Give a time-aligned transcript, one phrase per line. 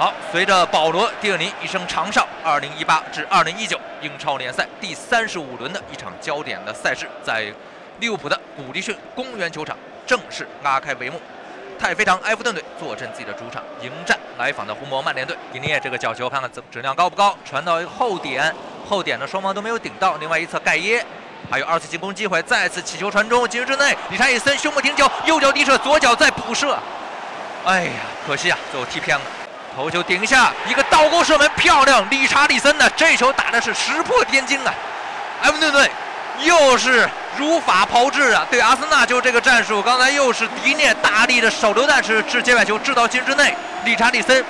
[0.00, 7.52] 好，随着保罗·蒂尔尼一声长哨，2018至2019英超联赛第三十五轮的一场焦点的赛事，在
[7.98, 9.76] 利物浦的古迪逊公园球场
[10.06, 11.20] 正式拉开帷幕。
[11.78, 15.36] 太妃堂埃弗顿队坐镇自己的主场，迎战来访的红魔曼联队。
[15.52, 17.36] 迪涅这个角球，看看质质量高不高？
[17.44, 18.54] 传到后点，
[18.88, 20.16] 后点呢双方都没有顶到。
[20.16, 21.04] 另外一侧盖耶，
[21.50, 26.78] 还有二次进攻机会，再次起球传中，禁区之内，理查利森胸部停球，右脚低射，左脚再补射。
[27.66, 27.92] 哎呀，
[28.26, 29.24] 可惜啊，最后踢偏了。
[29.76, 32.04] 头球顶下，一个倒钩射门，漂亮！
[32.10, 34.74] 理查利森呢，这球打的是石破天惊啊！
[35.42, 35.90] 埃弗顿队
[36.40, 38.44] 又是如法炮制啊！
[38.50, 39.80] 对阿森纳就这个战术。
[39.80, 43.54] 刚才又是迪涅大力的手榴弹式掷接外球，掷到禁区内，
[43.84, 44.44] 理查利森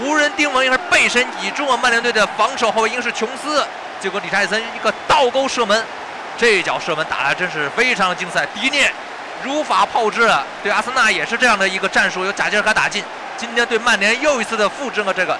[0.00, 3.64] 无人盯稳，也是背身倚住了曼联队的防守后卫应是琼斯，
[4.00, 5.84] 结果理查利森一个倒钩射门，
[6.38, 8.46] 这一脚射门打的真是非常精彩。
[8.46, 8.90] 迪涅
[9.42, 10.42] 如法炮制啊！
[10.62, 13.04] 对阿森纳也是这样的一个战术，有贾吉尔卡打进。
[13.36, 15.36] 今天对曼联又一次的复制了这个。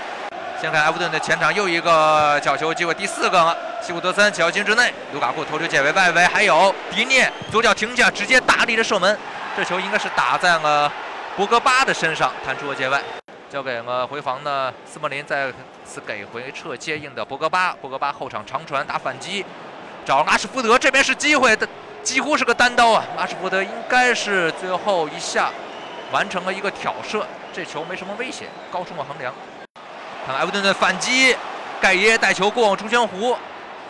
[0.61, 3.57] 先看埃弗顿的前场又一个角球机会，第四个了。
[3.83, 9.17] 西古德森小禁之内，卢卡库头球解围外围，还有迪涅左脚停下，直接大力的射门。
[9.57, 10.91] 这球应该是打在了
[11.37, 13.01] 博格巴的身上，弹出了界外，
[13.51, 15.53] 交给了回防的斯莫林，再
[15.85, 17.73] 次给回撤接应的博格巴。
[17.81, 19.45] 博格巴后场长传打反击，
[20.05, 21.69] 找阿什福德，这边是机会的，
[22.03, 23.05] 几乎是个单刀啊！
[23.19, 25.51] 阿什福德应该是最后一下
[26.13, 27.27] 完成了一个挑射。
[27.53, 29.33] 这球没什么威胁，高出了横梁。
[30.27, 31.37] 看埃弗顿的反击，
[31.81, 33.37] 盖耶带球过往中圈弧，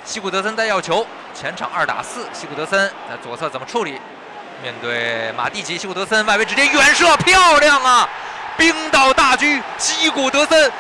[0.04, 4.00] 西古德森在要球，前场二打四，西古德森在左侧怎么处理？
[4.62, 8.08] 面对马蒂奇，西古德森外围直接远射，漂亮啊！
[8.56, 10.70] 冰岛大狙西古德森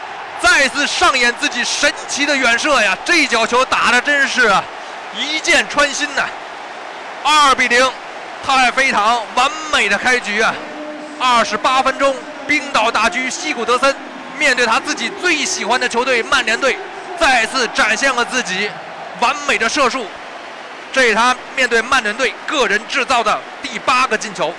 [0.40, 2.96] 再次上演自己神奇的远射呀！
[3.04, 4.52] 这脚球打的真是
[5.16, 6.22] 一箭穿心呐！
[7.24, 7.90] 二比零，
[8.44, 10.54] 太妃堂完美的开局啊！
[11.18, 12.14] 二十八分钟。
[12.46, 13.96] 冰岛大狙西古德森
[14.38, 16.76] 面对他自己最喜欢的球队曼联队，
[17.18, 18.70] 再次展现了自己
[19.18, 20.06] 完美的射术。
[20.92, 24.52] 这是他面对曼联队个人制造的第八个进球，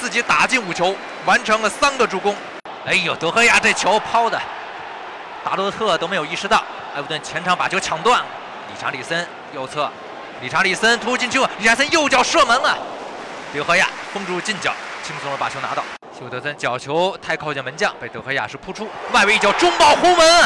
[0.00, 2.34] 自己打进五球，完成了三个助攻。
[2.86, 4.40] 哎呦，德赫亚这球抛的，
[5.44, 6.64] 达洛特都没有意识到。
[6.94, 8.26] 埃弗顿前场把球抢断了，
[8.70, 9.92] 理查利森右侧，
[10.40, 12.78] 理查利森突进球，理查森右脚射门了，
[13.52, 14.72] 德赫亚封住近角，
[15.04, 15.84] 轻松的把球拿到。
[16.16, 20.42] 西古德森角球太靠近门将，被德赫亚是扑出，外围一脚中爆轰门，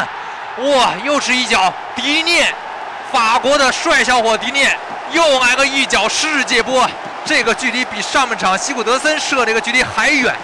[0.69, 2.53] 哇，又是一脚迪涅，
[3.09, 4.77] 法国的帅小伙迪涅
[5.13, 6.85] 又来个一脚世界波，
[7.23, 10.35] 这个距离比上半场西古德森射这个距离还远，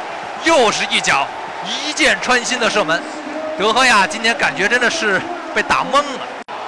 [0.46, 1.28] 又是一脚
[1.66, 3.04] 一箭穿心的射门，
[3.60, 5.22] 德赫亚今天感觉真的是
[5.54, 6.22] 被打懵了。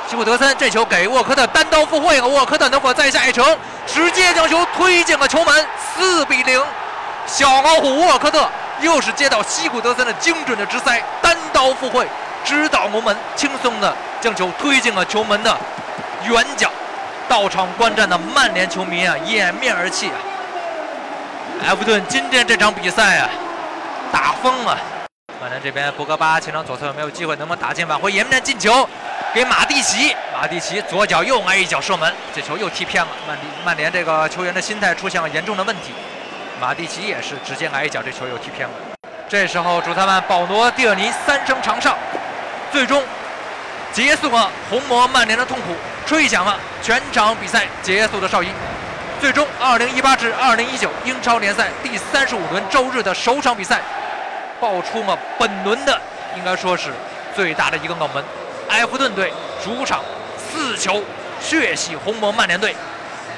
[0.10, 5.66] 西古德森这球给沃克特单刀赴会了，沃克特能否再下一城，直接将球推进了球门，
[5.96, 6.62] 四比零。
[7.30, 8.50] 小老虎沃尔科特
[8.82, 12.08] 又是接到西古德森的精准的直塞，单刀赴会，
[12.44, 15.56] 直捣龙门，轻松的将球推进了球门的
[16.28, 16.72] 远角。
[17.28, 20.18] 到场观战的曼联球迷啊，掩面而泣啊！
[21.64, 23.30] 埃弗顿今天这场比赛啊，
[24.12, 24.76] 打疯了。
[25.40, 28.90] 曼联这边博格巴前场左侧没有机会，能不能打进挽回颜面进球？
[29.36, 33.10] 给马蒂奇，马蒂奇左脚又挨一脚射门，这球又踢偏了。
[33.28, 35.94] 曼曼联这个球员的心态出现了严重的问题。
[36.60, 38.74] 马蒂奇也是直接来一脚，这球又踢偏了。
[39.30, 41.98] 这时候主裁判保罗·蒂尔尼三声长哨，
[42.72, 43.02] 最终
[43.94, 45.74] 结束了红魔曼联的痛苦，
[46.06, 48.50] 吹响了全场比赛结束的哨音。
[49.22, 53.82] 最终，2018至2019英超联赛第三十五轮周日的首场比赛，
[54.60, 56.02] 爆出了本轮的
[56.36, 56.92] 应该说是
[57.34, 58.24] 最大的一个冷门：
[58.70, 59.32] 埃弗顿队
[59.64, 60.02] 主场
[60.38, 61.02] 四球
[61.40, 62.76] 血洗红魔曼联队。